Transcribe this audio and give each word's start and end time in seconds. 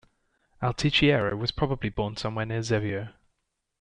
Altichiero 0.63 1.37
was 1.37 1.51
probably 1.51 1.89
born 1.91 2.17
somewhere 2.17 2.47
near 2.47 2.61
Zevio. 2.63 3.13